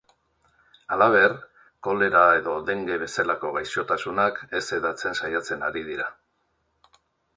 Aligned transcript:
Halaber, 0.93 1.35
kolera 1.87 2.23
edo 2.39 2.55
denge 2.69 2.97
bezalako 3.03 3.53
gaixotasunak 3.61 4.43
ez 4.61 4.65
hedatzen 4.79 5.21
saiatzen 5.23 5.67
ari 5.69 5.85
dira. 5.95 6.09